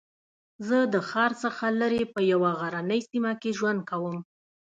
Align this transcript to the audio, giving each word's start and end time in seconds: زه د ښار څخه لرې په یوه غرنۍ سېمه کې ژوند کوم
زه 0.67 0.77
د 0.93 0.95
ښار 1.09 1.31
څخه 1.43 1.65
لرې 1.81 2.03
په 2.13 2.19
یوه 2.31 2.51
غرنۍ 2.59 3.01
سېمه 3.11 3.33
کې 3.41 3.51
ژوند 3.59 3.79
کوم 3.89 4.17